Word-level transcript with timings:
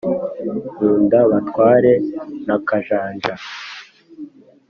nkundabatware 0.75 1.93
na 2.45 2.55
kajanja 2.67 3.33